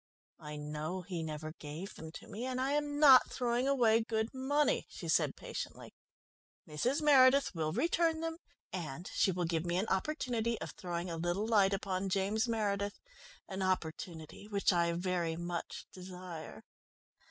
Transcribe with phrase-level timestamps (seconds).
[0.39, 4.33] "I know he never gave them to me, and I am not throwing away good
[4.33, 5.93] money," she said patiently.
[6.67, 7.03] "Mrs.
[7.03, 8.39] Meredith will return them,
[8.73, 12.99] and she will give me an opportunity of throwing a little light upon James Meredith,
[13.47, 16.63] an opportunity which I very much desire."